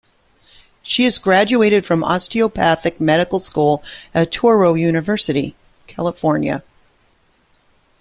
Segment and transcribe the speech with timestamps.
[0.81, 3.83] She is graduated from osteopathic medical school
[4.15, 6.63] at Touro University California.